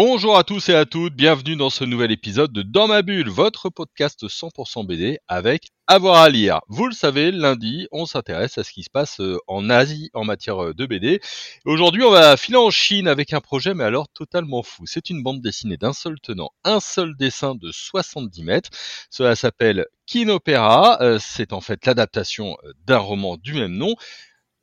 [0.00, 3.28] Bonjour à tous et à toutes, bienvenue dans ce nouvel épisode de Dans ma bulle,
[3.28, 6.60] votre podcast 100% BD avec avoir à lire.
[6.68, 10.22] Vous le savez, lundi, on s'intéresse à ce qui se passe euh, en Asie en
[10.22, 11.20] matière euh, de BD.
[11.64, 14.84] Aujourd'hui, on va filer en Chine avec un projet, mais alors totalement fou.
[14.86, 18.70] C'est une bande dessinée d'un seul tenant, un seul dessin de 70 mètres.
[19.10, 20.98] Cela s'appelle Kinopéra.
[21.00, 23.96] Euh, c'est en fait l'adaptation d'un roman du même nom.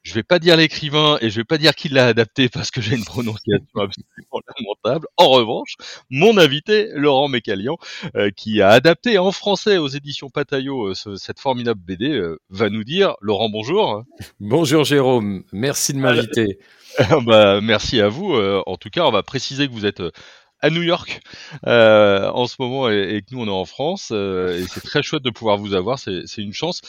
[0.06, 2.80] Je vais pas dire l'écrivain et je vais pas dire qui l'a adapté parce que
[2.80, 5.08] j'ai une prononciation absolument lamentable.
[5.18, 5.76] En revanche,
[6.12, 7.78] mon invité, Laurent Mécalian,
[8.16, 12.70] euh, qui a adapté en français aux éditions Pataillot euh, cette formidable BD, euh, va
[12.70, 14.04] nous dire, Laurent, bonjour.
[14.40, 16.60] Bonjour Jérôme, merci de m'inviter.
[17.26, 18.36] bah, merci à vous.
[18.36, 20.02] en tout cas, on va préciser que vous êtes
[20.66, 21.22] à New York
[21.68, 24.82] euh, en ce moment et, et, que nous on est en France euh, et c'est
[24.82, 26.82] très chouette de pouvoir vous avoir, c'est une chance.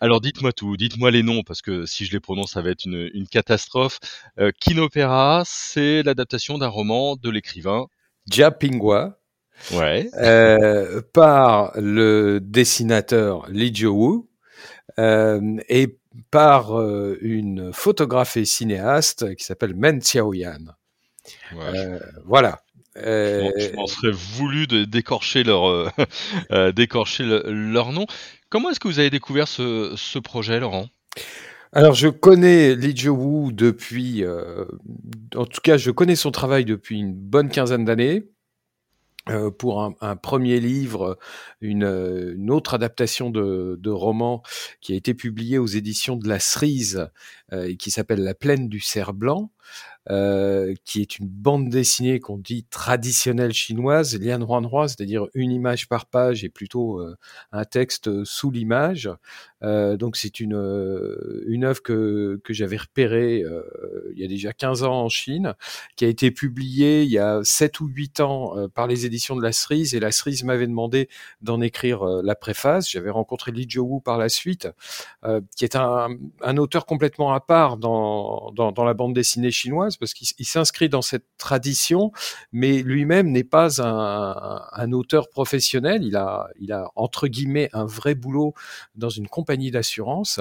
[0.00, 2.84] Alors dites-moi tout, dites-moi les noms parce que si je les prononce, ça va être
[2.84, 3.98] une, une catastrophe.
[4.38, 7.86] Euh, Kinopéra, c'est l'adaptation d'un roman de l'écrivain
[8.30, 9.18] Jia Pingwa.
[9.72, 10.10] Ouais.
[10.18, 14.26] Euh, par le dessinateur Li Jiu
[14.98, 15.96] euh, et
[16.30, 20.76] par euh, une photographe et cinéaste qui s'appelle Men Xiaoyan.
[21.54, 22.60] Ouais, euh, voilà.
[22.98, 25.88] Euh, je m'en serais voulu de décorcher leur, euh,
[26.52, 28.06] euh, décorcher le, leur nom.
[28.48, 30.88] Comment est-ce que vous avez découvert ce, ce projet, Laurent?
[31.72, 34.64] Alors, je connais Li Jiu depuis, euh,
[35.34, 38.24] en tout cas, je connais son travail depuis une bonne quinzaine d'années.
[39.28, 41.18] Euh, pour un, un, premier livre,
[41.60, 41.82] une,
[42.36, 44.40] une autre adaptation de, de, roman
[44.80, 47.08] qui a été publié aux éditions de la Cerise
[47.52, 49.50] euh, et qui s'appelle La plaine du cerf blanc.
[50.08, 55.50] Euh, qui est une bande dessinée qu'on dit traditionnelle chinoise, lian huan hua, c'est-à-dire une
[55.50, 57.16] image par page et plutôt euh,
[57.50, 59.10] un texte sous l'image.
[59.64, 60.54] Euh, donc c'est une
[61.48, 63.42] une œuvre que que j'avais repérée
[64.14, 65.54] il y a déjà 15 ans en Chine,
[65.96, 69.42] qui a été publiée il y a 7 ou 8 ans par les éditions de
[69.42, 71.08] la Cerise et la Cerise m'avait demandé
[71.42, 72.88] d'en écrire la préface.
[72.88, 74.68] J'avais rencontré Li Jiu par la suite,
[75.56, 76.08] qui est un,
[76.42, 80.88] un auteur complètement à part dans, dans, dans la bande dessinée chinoise parce qu'il s'inscrit
[80.88, 82.12] dans cette tradition,
[82.52, 86.04] mais lui-même n'est pas un, auteur professionnel.
[86.04, 88.54] Il a, il a entre guillemets un vrai boulot
[88.94, 90.40] dans une compagnie d'assurance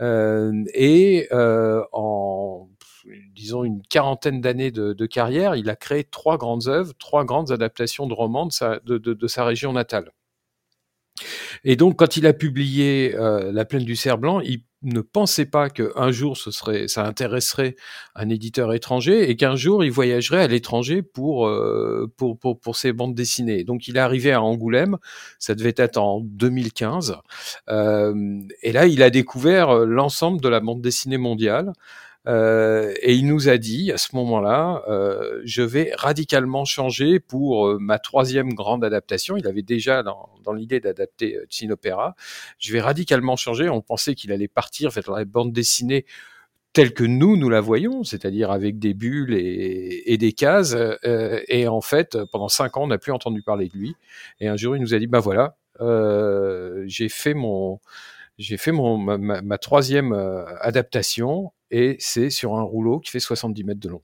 [0.00, 2.68] euh, et euh, en
[3.34, 8.06] disons une quarantaine d'années de, carrière, il a créé trois grandes œuvres, trois grandes adaptations
[8.06, 10.12] de romans de sa région natale.
[11.64, 15.46] Et donc, quand il a publié euh, La plaine du cerf blanc, il ne pensait
[15.46, 17.76] pas qu'un jour ce serait, ça intéresserait
[18.14, 22.76] un éditeur étranger et qu'un jour il voyagerait à l'étranger pour, euh, pour, pour, pour,
[22.76, 23.64] ses bandes dessinées.
[23.64, 24.98] Donc il est arrivé à Angoulême,
[25.38, 27.16] ça devait être en 2015,
[27.68, 31.72] euh, et là il a découvert euh, l'ensemble de la bande dessinée mondiale.
[32.28, 37.66] Euh, et il nous a dit à ce moment-là, euh, je vais radicalement changer pour
[37.66, 39.36] euh, ma troisième grande adaptation.
[39.36, 42.14] Il avait déjà dans, dans l'idée d'adapter euh, Opéra.
[42.58, 43.68] Je vais radicalement changer.
[43.68, 46.04] On pensait qu'il allait partir vers la bande dessinée
[46.72, 50.74] telle que nous, nous la voyons, c'est-à-dire avec des bulles et, et des cases.
[50.74, 53.94] Euh, et en fait, pendant cinq ans, on n'a plus entendu parler de lui.
[54.40, 57.80] Et un jour, il nous a dit, bah voilà, euh, j'ai fait mon,
[58.38, 63.10] j'ai fait mon, ma, ma, ma troisième euh, adaptation et c'est sur un rouleau qui
[63.10, 64.02] fait 70 mètres de long.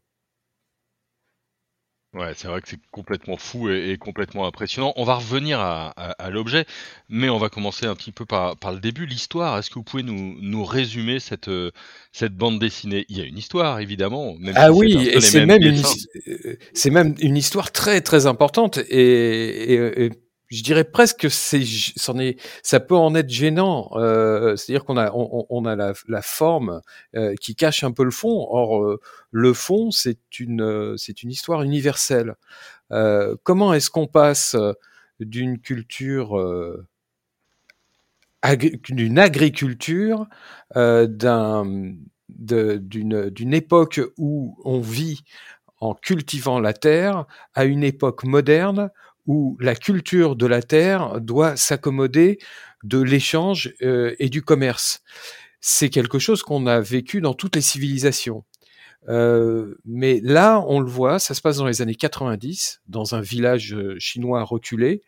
[2.14, 4.94] Ouais, c'est vrai que c'est complètement fou et, et, complètement impressionnant.
[4.96, 6.64] On va revenir à, à, à l'objet,
[7.10, 9.04] mais on va commencer un petit peu par, par le début.
[9.04, 11.50] L'histoire, est-ce que vous pouvez nous, nous résumer cette,
[12.12, 13.04] cette bande dessinée?
[13.10, 14.34] Il y a une histoire, évidemment.
[14.38, 15.82] Même ah si oui, et c'est même, une,
[16.72, 20.10] c'est même une histoire très très importante et, et, et
[20.48, 23.90] je dirais presque que c'est, est, ça peut en être gênant.
[23.94, 26.80] Euh, C'est-à-dire qu'on a, on, on, a la, la forme
[27.16, 28.46] euh, qui cache un peu le fond.
[28.50, 29.00] Or, euh,
[29.30, 32.34] le fond, c'est une, c'est une histoire universelle.
[32.92, 34.56] Euh, comment est-ce qu'on passe
[35.20, 36.86] d'une culture, euh,
[38.88, 40.26] d'une agriculture,
[40.76, 41.94] euh, d'un,
[42.28, 45.20] d'une, d'une époque où on vit
[45.80, 48.90] en cultivant la terre à une époque moderne
[49.28, 52.38] où la culture de la terre doit s'accommoder
[52.82, 55.02] de l'échange euh, et du commerce.
[55.60, 58.44] C'est quelque chose qu'on a vécu dans toutes les civilisations.
[59.08, 63.20] Euh, mais là, on le voit, ça se passe dans les années 90, dans un
[63.20, 65.02] village euh, chinois reculé.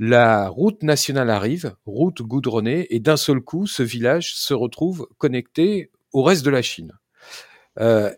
[0.00, 5.90] La route nationale arrive, route goudronnée, et d'un seul coup, ce village se retrouve connecté
[6.12, 6.92] au reste de la Chine.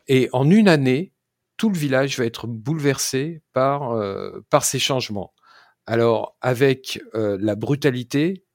[0.08, 1.12] Et en une année,
[1.60, 3.94] tout le village va être bouleversé par,
[4.48, 5.34] par ces changements.
[5.84, 8.46] Alors, avec la brutalité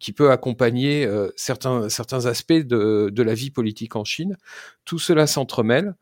[0.00, 1.06] qui peut accompagner
[1.36, 4.38] certains, certains aspects de, de la vie politique en Chine,
[4.86, 5.94] tout cela s'entremêle.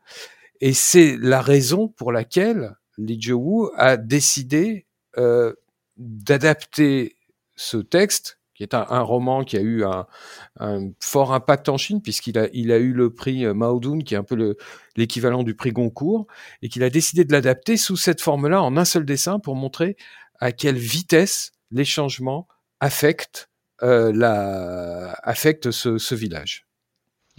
[0.61, 4.85] Et c'est la raison pour laquelle Li Jiawu a décidé
[5.17, 5.53] euh,
[5.97, 7.17] d'adapter
[7.57, 10.07] ce texte, qui est un, un, roman qui a eu un,
[10.59, 13.99] un fort impact en Chine, puisqu'il a, il a eu le prix euh, Mao Dun,
[13.99, 14.57] qui est un peu
[14.95, 16.25] l'équivalent du prix Goncourt,
[16.63, 19.95] et qu'il a décidé de l'adapter sous cette forme-là, en un seul dessin, pour montrer
[20.39, 22.47] à quelle vitesse les changements
[22.79, 23.49] affectent,
[23.83, 26.65] euh, la, affectent ce, ce village.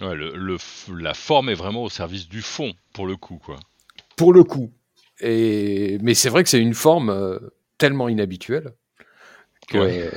[0.01, 0.57] Ouais, le, le,
[1.01, 3.59] la forme est vraiment au service du fond, pour le coup, quoi.
[4.17, 4.73] Pour le coup.
[5.19, 7.41] Et, mais c'est vrai que c'est une forme euh,
[7.77, 8.73] tellement inhabituelle
[9.69, 10.11] que, ouais.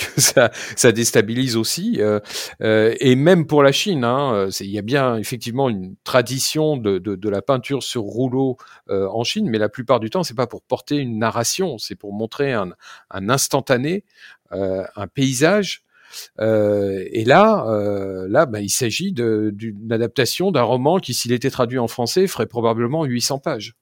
[0.00, 1.96] Que ça, ça, déstabilise aussi.
[1.98, 2.20] Euh,
[2.62, 6.98] euh, et même pour la Chine, hein, il y a bien effectivement une tradition de,
[6.98, 8.56] de, de la peinture sur rouleau
[8.88, 11.96] euh, en Chine, mais la plupart du temps, c'est pas pour porter une narration, c'est
[11.96, 12.70] pour montrer un,
[13.10, 14.04] un instantané,
[14.52, 15.84] euh, un paysage
[16.40, 21.50] euh, et là, euh, là, bah, il s'agit d'une adaptation d'un roman qui, s'il était
[21.50, 23.74] traduit en français, ferait probablement 800 pages.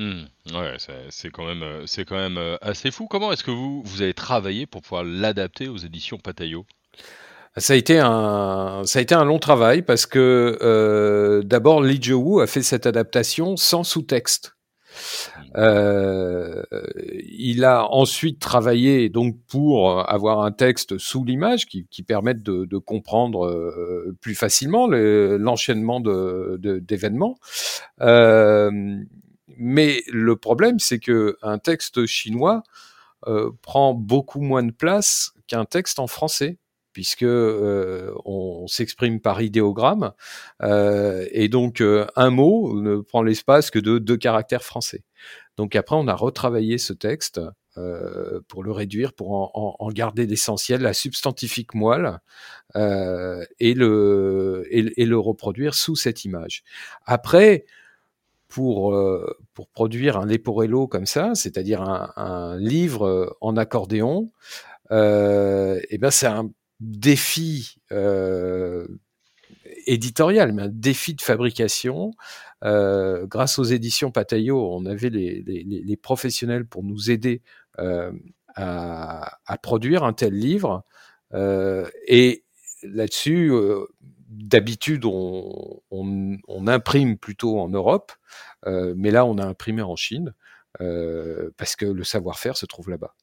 [0.00, 0.76] Mmh, ouais,
[1.10, 3.06] c'est quand même, c'est quand même assez fou.
[3.06, 6.64] Comment est-ce que vous vous avez travaillé pour pouvoir l'adapter aux éditions Patayo
[7.56, 12.00] ça a été un, ça a été un long travail parce que euh, d'abord Li
[12.00, 14.54] Jiawu a fait cette adaptation sans sous-texte.
[15.56, 16.62] Euh,
[17.28, 22.66] il a ensuite travaillé donc pour avoir un texte sous l'image qui, qui permette de,
[22.66, 27.36] de comprendre euh, plus facilement l'enchaînement le, d'événements.
[27.98, 28.96] De, euh,
[29.60, 32.62] mais le problème, c'est que un texte chinois
[33.26, 36.58] euh, prend beaucoup moins de place qu'un texte en français
[36.92, 40.12] puisque euh, on, s'exprime par idéogramme,
[40.62, 45.04] euh, et donc euh, un mot ne prend l'espace que de deux caractères français.
[45.56, 47.40] Donc après, on a retravaillé ce texte
[47.78, 52.18] euh, pour le réduire, pour en, garder l'essentiel, la substantifique moelle,
[52.74, 56.64] euh, et, le, et, le reproduire sous cette image.
[57.06, 57.64] Après,
[58.50, 64.30] pour, euh, pour produire un Leporello comme ça, c'est-à-dire un, livre en accordéon,
[64.90, 66.50] euh, et ben c'est un
[66.80, 68.86] défi euh,
[69.86, 72.10] éditorial, mais un défi de fabrication.
[72.64, 77.42] Euh, grâce aux éditions Patayo, on avait les, professionnels pour nous aider
[77.78, 78.12] euh,
[78.56, 80.84] à, produire un tel livre.
[81.34, 82.44] Euh, et
[82.82, 83.86] là-dessus, euh,
[84.30, 88.12] d'habitude, on, imprime plutôt en Europe,
[88.66, 90.34] euh, mais là, on a imprimé en Chine
[91.56, 93.14] parce que le savoir-faire se trouve là-bas.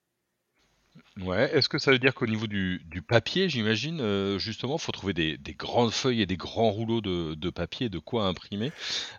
[1.24, 4.92] Ouais, est-ce que ça veut dire qu'au niveau du, du papier, j'imagine, euh, justement, faut
[4.92, 8.72] trouver des, des, grandes feuilles et des grands rouleaux de, de papier, de quoi imprimer.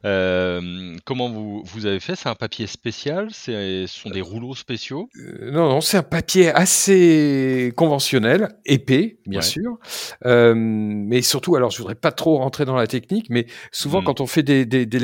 [0.04, 2.14] Euh, comment vous, vous avez fait?
[2.14, 3.28] C'est un papier spécial?
[3.32, 5.08] Ce sont des rouleaux spéciaux?
[5.16, 9.44] Euh, Non, non, c'est un papier assez conventionnel, épais, bien ouais.
[9.44, 9.78] sûr.
[10.24, 14.04] Euh, mais surtout, alors je voudrais pas trop rentrer dans la technique, mais souvent mmh.
[14.04, 14.98] quand on fait des, des, des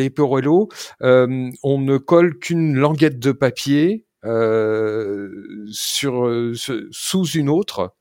[1.00, 4.05] on ne colle qu'une languette de papier
[5.71, 6.55] sur euh,
[6.91, 7.94] sous une autre.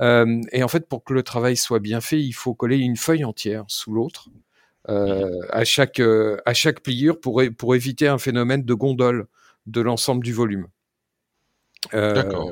[0.00, 2.96] Euh, et en fait, pour que le travail soit bien fait, il faut coller une
[2.96, 4.28] feuille entière sous l'autre.
[4.88, 9.26] Euh, à chaque euh, à chaque pliure pour pour éviter un phénomène de gondole
[9.66, 10.68] de l'ensemble du volume.
[11.92, 12.50] D'accord.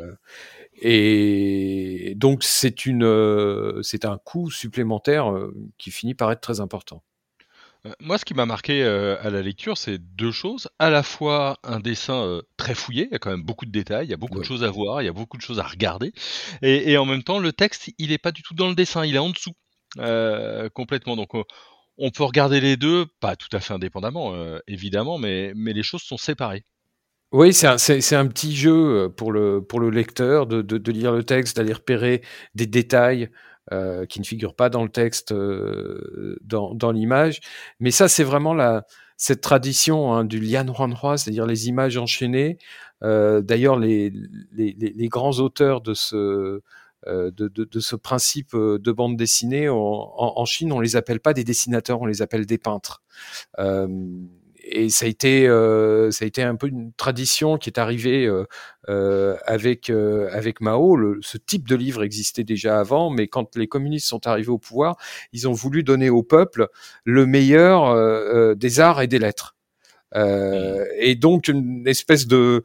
[0.83, 5.33] Et donc c'est une c'est un coût supplémentaire
[5.79, 7.03] qui finit par être très important.
[7.87, 10.69] Euh, moi, ce qui m'a marqué euh, à la lecture, c'est deux choses.
[10.79, 13.71] À la fois un dessin euh, très fouillé, il y a quand même beaucoup de
[13.71, 14.41] détails, il y a beaucoup ouais.
[14.41, 16.13] de choses à voir, il y a beaucoup de choses à regarder.
[16.63, 19.05] Et, et en même temps, le texte, il n'est pas du tout dans le dessin,
[19.05, 19.53] il est en dessous,
[19.99, 21.17] euh, complètement.
[21.17, 21.31] Donc,
[21.99, 24.35] on peut regarder les deux, pas tout à fait indépendamment,
[24.67, 26.65] évidemment, mais, mais les choses sont séparées.
[27.33, 31.13] Oui, c'est un, un, petit jeu pour le, pour le lecteur de, de, de lire
[31.13, 32.23] le texte, d'aller repérer
[32.55, 33.31] des détails,
[33.73, 37.41] euh, qui ne figure pas dans le texte, euh, dans, dans l'image.
[37.81, 42.59] Mais ça, c'est vraiment la, cette tradition hein, du lian huanhua, c'est-à-dire les images enchaînées.
[43.03, 44.13] Euh, D'ailleurs, les,
[44.53, 46.63] les, les, grands auteurs de ce,
[47.07, 50.97] euh, de, de, de, ce principe euh, de bande dessinée en, en, Chine, on les
[50.97, 53.03] appelle pas des dessinateurs, on les appelle des peintres.
[53.59, 53.87] Euh,
[54.69, 58.27] et ça a été euh, ça a été un peu une tradition qui est arrivée
[58.27, 58.45] euh,
[58.89, 60.97] euh, avec avec Mao.
[60.97, 64.59] Le, ce type de livre existait déjà avant, mais quand les communistes sont arrivés au
[64.59, 64.97] pouvoir,
[65.33, 66.69] ils ont voulu donner au peuple
[67.05, 69.57] le meilleur des arts et des lettres.
[70.15, 72.65] et donc une espèce de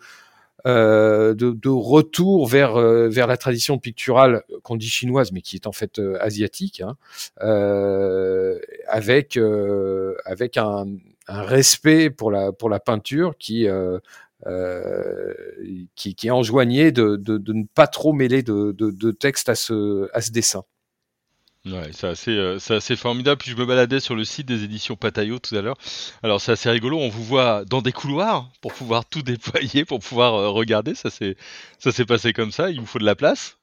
[0.67, 5.55] euh, de, de, retour vers euh, vers la tradition picturale qu'on dit chinoise, mais qui
[5.55, 6.98] est en fait euh, asiatique, hein,
[8.88, 9.39] avec
[10.25, 10.86] avec un,
[11.32, 13.68] respect pour la pour la peinture qui
[14.48, 15.34] euh,
[15.96, 20.22] qui, qui enjoignait de, de, ne pas trop mêler de, de, texte à ce, à
[20.22, 20.64] ce dessin.
[21.66, 23.40] Ouais, c'est assez, euh, assez, formidable.
[23.40, 25.78] Puis je me baladais sur le site des éditions Patayo tout à l'heure.
[26.24, 26.98] Alors c'est assez rigolo.
[26.98, 30.96] On vous voit dans des couloirs pour pouvoir tout déployer, pour pouvoir euh, regarder.
[30.96, 32.72] Ça s'est passé comme ça.
[32.72, 33.60] Il vous faut de la place.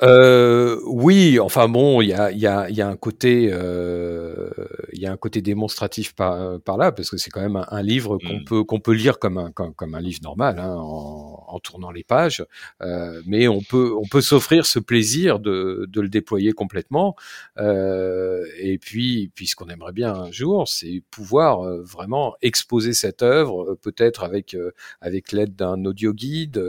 [0.00, 4.48] Euh, oui, enfin bon, il y a, y, a, y a un côté, euh,
[4.92, 7.82] il y a un côté démonstratif par, par là, parce que c'est quand même un,
[7.82, 8.44] livre qu'on mmh.
[8.44, 11.90] peut qu'on peut lire comme un comme, comme un livre normal, hein, en, en, tournant
[11.90, 12.44] les pages,
[12.80, 17.14] euh, mais on peut on peut s'offrir ce plaisir de, de le déployer complètement.
[17.58, 22.94] Euh, et puis, puis ce qu'on aimerait bien un jour, c'est pouvoir euh, vraiment exposer
[22.94, 24.56] cette œuvre, peut-être avec
[25.02, 26.62] avec l'aide d'un audio guide.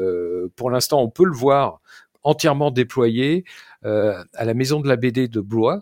[0.58, 1.80] pour l'instant, on peut le voir
[2.24, 3.46] entièrement déployé
[3.86, 5.80] euh, à la maison de la BD de Blois,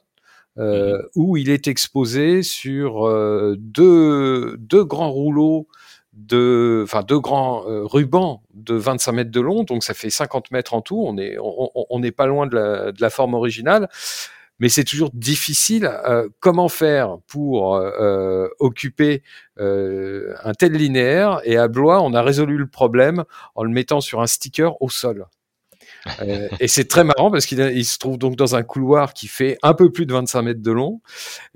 [0.57, 1.03] euh, mhm.
[1.15, 5.67] où il est exposé sur euh, deux, deux grands rouleaux
[6.13, 10.73] de, enfin deux grands rubans de 25 mètres de long, donc ça fait 50 mètres
[10.73, 11.01] en tout.
[11.05, 13.87] On est, on n'est pas loin de la, de la, forme originale,
[14.59, 15.89] mais c'est toujours difficile.
[16.41, 17.81] comment faire pour
[18.59, 19.23] occuper
[19.57, 23.23] un tel linéaire Et à Blois, on a résolu le problème
[23.55, 25.27] en le mettant sur un sticker au sol.
[26.21, 29.27] Euh, et c'est très marrant parce qu'il il se trouve donc dans un couloir qui
[29.27, 31.01] fait un peu plus de 25 mètres de long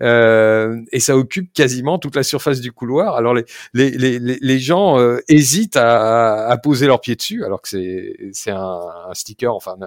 [0.01, 3.15] euh, et ça occupe quasiment toute la surface du couloir.
[3.15, 7.61] Alors les, les, les, les gens euh, hésitent à, à, poser leurs pieds dessus alors
[7.61, 9.77] que c'est, c'est un, un, sticker, enfin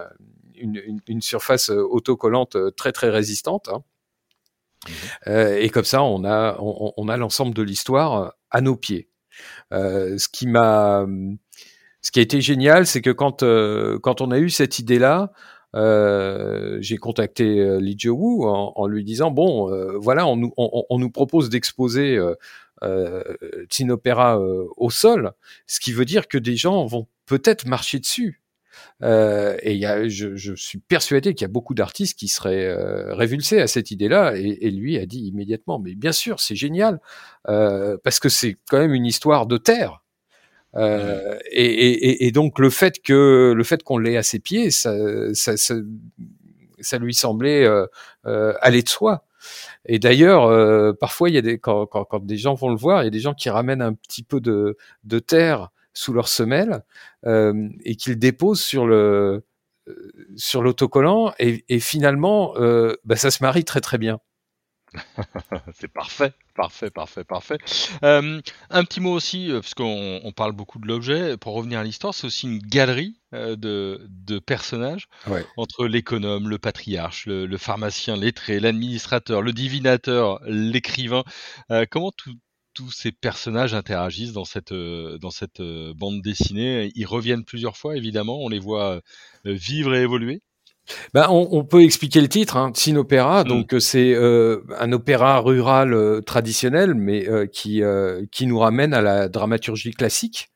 [0.56, 3.68] une, une, une, surface autocollante très très résistante.
[3.68, 3.82] Hein.
[5.26, 9.08] Euh, et comme ça, on a, on, on a l'ensemble de l'histoire à nos pieds.
[9.70, 11.06] ce qui m'a
[12.02, 15.32] ce qui a été génial, c'est que quand euh, quand on a eu cette idée-là,
[15.74, 20.98] euh, j'ai contacté euh, Lee en, lui disant bon, euh, voilà, on nous on, on
[20.98, 22.34] nous propose d'exposer euh,
[22.82, 23.22] euh
[23.90, 24.38] Opera
[24.76, 25.32] au sol,
[25.66, 28.42] ce qui veut dire que des gens vont peut-être marcher dessus.
[29.02, 32.72] et y a, je, je, suis persuadé qu'il y a beaucoup d'artistes qui seraient
[33.12, 34.36] révulsés à cette idée-là.
[34.36, 37.00] Et, et, lui a dit immédiatement, mais bien sûr, c'est génial,
[37.44, 40.02] parce que c'est quand même une histoire de terre.
[40.78, 44.94] Euh, et, donc le fait que le fait qu'on l'ait à ses pieds, ça,
[45.34, 45.74] ça, ça,
[46.80, 47.86] ça lui semblait euh,
[48.26, 49.24] euh, aller de soi.
[49.86, 52.76] Et d'ailleurs, euh, parfois, il y a des quand, quand, quand, des gens vont le
[52.76, 56.12] voir, il y a des gens qui ramènent un petit peu de, de terre sous
[56.12, 56.84] leur semelle
[57.26, 59.44] et qu'ils déposent sur le
[60.36, 62.54] sur l'autocollant et, et finalement,
[63.04, 64.20] bah, ça se marie très très bien.
[65.74, 67.58] c'est parfait, parfait, parfait, parfait.
[68.02, 68.40] Euh,
[68.70, 71.84] un petit mot aussi, euh, parce qu'on on parle beaucoup de l'objet, pour revenir à
[71.84, 75.08] l'histoire, c'est aussi une galerie euh, de, de, personnages
[75.56, 81.24] entre l'économe, le patriarche, le, pharmacien lettré, l'administrateur, le divinateur, l'écrivain.
[81.90, 82.12] comment
[82.74, 86.92] tous ces personnages interagissent dans cette, dans cette bande dessinée?
[86.94, 89.00] Ils reviennent plusieurs fois, évidemment, on les voit
[89.44, 90.42] vivre et évoluer
[91.14, 93.44] ben, on, on, peut expliquer le titre, hein, Opéra.
[93.44, 93.48] Mm.
[93.48, 97.82] Donc c'est euh, un opéra rural euh, traditionnel, mais euh, qui
[98.30, 100.50] qui nous ramène à la dramaturgie classique.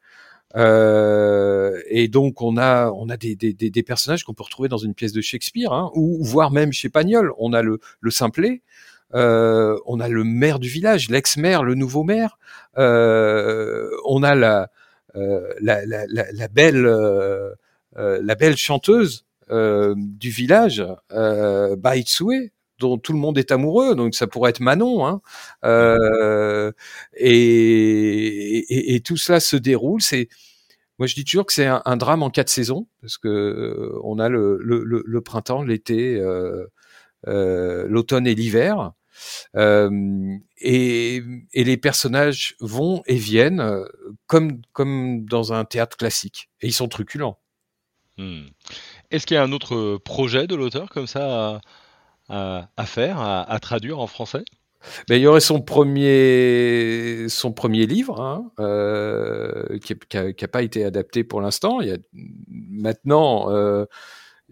[0.55, 4.95] et donc on a on a des, des, des personnages qu'on peut retrouver dans une
[4.95, 7.33] pièce de Shakespeare, hein, ou voire même chez Pagnol.
[7.39, 8.63] On a le, le simplet,
[9.13, 12.39] on a le maire du village, l'ex-maire, le nouveau maire.
[12.77, 14.69] on a la
[15.15, 16.89] la, la, la, la, belle
[17.97, 24.15] la belle chanteuse euh, du village, euh, Baitsue, dont tout le monde est amoureux, donc
[24.15, 25.21] ça pourrait être Manon, hein,
[25.65, 26.73] euh,
[27.15, 30.03] et, tout cela se déroule.
[30.03, 30.29] C'est,
[30.99, 34.19] moi je dis toujours que c'est un, drame en quatre saisons, parce que euh, on
[34.19, 36.21] a le, printemps, l'été,
[37.27, 38.93] l'automne et l'hiver.
[39.55, 41.23] Et,
[41.55, 43.85] les personnages vont et viennent
[44.27, 46.51] comme, comme dans un théâtre classique.
[46.61, 47.39] Et ils sont truculents.
[48.19, 48.49] Hmm.
[49.13, 51.61] Est-ce qu'il y a un autre projet de l'auteur comme ça
[52.29, 54.45] à, faire, à, traduire en français?
[55.09, 57.27] Ben, il y aurait son premier,
[57.87, 61.81] livre, hein, euh, qui n'a pas été adapté pour l'instant.
[62.49, 63.85] Maintenant, euh,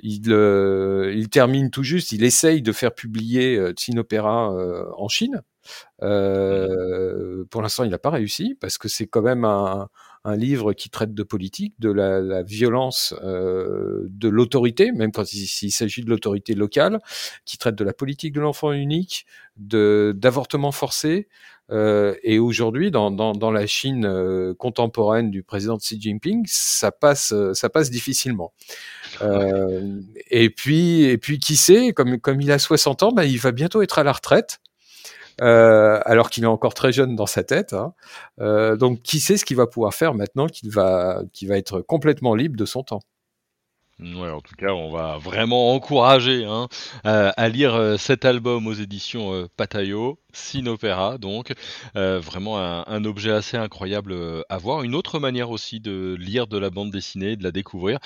[0.03, 5.43] il, euh, termine tout juste, il essaye de faire publier euh, Opera euh, en Chine.
[6.03, 9.89] Euh, pour l'instant, il n'a pas réussi parce que c'est quand même un,
[10.25, 15.33] un livre qui traite de politique, de la, la violence euh, de l'autorité, même quand
[15.33, 17.01] il, s'agit de l'autorité locale,
[17.45, 21.29] qui traite de la politique de l'enfant unique, de d'avortement forcé.
[21.71, 26.91] Euh, et aujourd'hui, dans, dans, dans, la Chine euh, contemporaine du président Xi Jinping, ça
[26.91, 28.53] passe, ça passe difficilement.
[29.23, 30.01] Euh,
[30.31, 33.53] et puis, et puis, qui sait, comme, comme il a 60 ans, bah, il va
[33.53, 34.61] bientôt être à la retraite.
[35.41, 37.73] Euh, alors qu'il est encore très jeune dans sa tête.
[37.73, 37.95] Hein.
[38.41, 41.81] Euh, donc, qui sait ce qu'il va pouvoir faire maintenant qu'il va, qu'il va être
[41.81, 43.01] complètement libre de son temps.
[43.99, 46.69] Ouais, en tout cas, on va vraiment encourager hein,
[47.05, 51.53] à lire euh, cet album aux éditions euh, Patayo, Sinopéra, donc
[51.95, 54.17] vraiment un, objet assez incroyable
[54.49, 54.83] à voir.
[54.85, 57.99] Une autre manière aussi de lire de la bande dessinée, de la découvrir,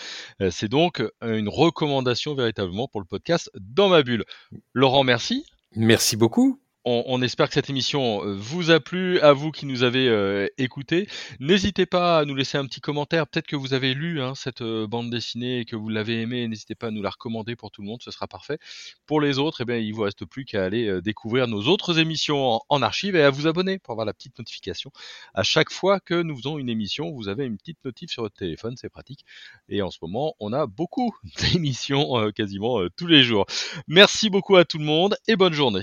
[0.51, 4.25] c'est donc une recommandation véritablement pour le podcast Dans ma bulle.
[4.73, 5.45] Laurent, merci.
[5.77, 9.83] Merci beaucoup on, espère que cette émission euh, vous a plu, à vous qui nous
[9.83, 11.09] avez euh, écoutés.
[11.41, 13.27] N'hésitez pas à nous laisser un petit commentaire.
[13.27, 16.47] Peut-être que vous avez lu hein, cette euh, bande dessinée et que vous l'avez aimée.
[16.47, 18.59] N'hésitez pas à nous la recommander pour tout le monde, ce sera parfait.
[19.07, 22.61] Pour les autres, eh bien, il vous reste plus qu'à aller découvrir nos autres émissions
[22.69, 24.91] en, archive et à vous abonner pour avoir la petite notification.
[25.33, 28.37] À chaque fois que nous faisons une émission, vous avez une petite notif sur votre
[28.37, 29.25] téléphone, c'est pratique.
[29.69, 33.47] Et en ce moment, on a beaucoup d'émissions quasiment tous les jours.
[33.89, 35.83] Merci beaucoup à tout le monde et bonne journée.